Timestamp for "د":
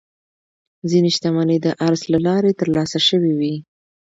1.65-1.67